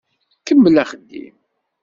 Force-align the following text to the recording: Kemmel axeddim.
Kemmel 0.45 0.75
axeddim. 0.83 1.35